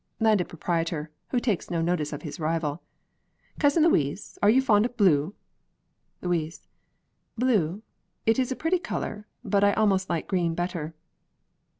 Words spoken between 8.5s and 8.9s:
a pretty